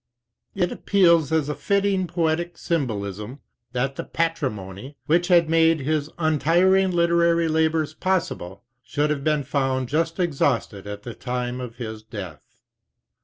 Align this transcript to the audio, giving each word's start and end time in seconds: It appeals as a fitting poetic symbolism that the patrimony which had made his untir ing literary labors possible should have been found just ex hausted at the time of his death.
It 0.55 0.71
appeals 0.71 1.31
as 1.31 1.47
a 1.47 1.53
fitting 1.53 2.07
poetic 2.07 2.57
symbolism 2.57 3.39
that 3.71 3.97
the 3.97 4.03
patrimony 4.03 4.97
which 5.05 5.27
had 5.27 5.47
made 5.47 5.81
his 5.81 6.09
untir 6.17 6.75
ing 6.79 6.89
literary 6.89 7.47
labors 7.47 7.93
possible 7.93 8.63
should 8.81 9.11
have 9.11 9.23
been 9.23 9.43
found 9.43 9.89
just 9.89 10.19
ex 10.19 10.39
hausted 10.39 10.87
at 10.87 11.03
the 11.03 11.13
time 11.13 11.61
of 11.61 11.75
his 11.75 12.01
death. 12.01 12.41